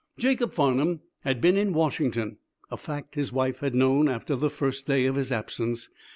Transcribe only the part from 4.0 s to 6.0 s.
after the first day of his absence.